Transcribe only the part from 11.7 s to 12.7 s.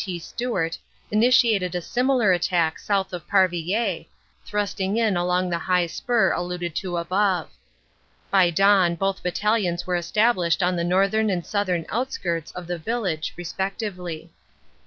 outskirts of